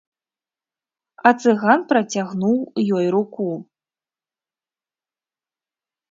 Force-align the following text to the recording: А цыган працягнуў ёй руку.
А 1.29 1.31
цыган 1.41 1.79
працягнуў 1.91 2.55
ёй 3.01 3.05
руку. 3.17 3.47